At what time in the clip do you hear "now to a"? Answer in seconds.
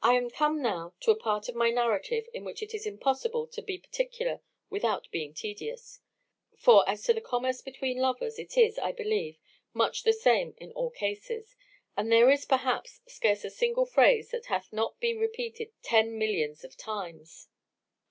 0.62-1.14